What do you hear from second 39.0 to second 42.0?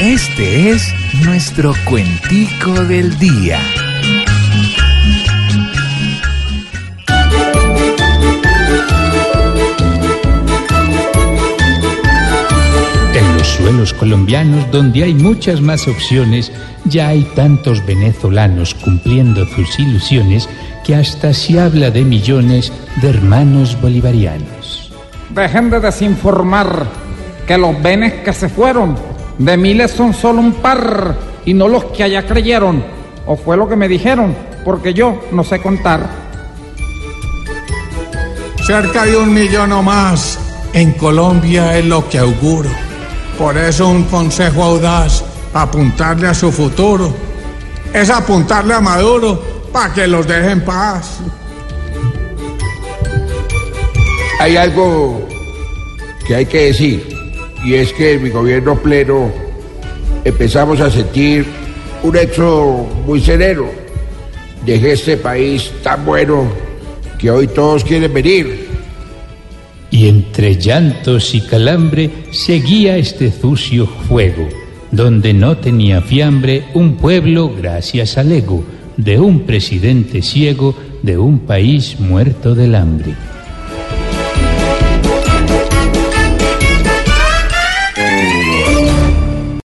de un millón o más en Colombia es